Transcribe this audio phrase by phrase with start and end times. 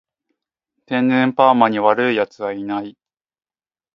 [0.87, 2.97] 天然パーマに悪い奴はいない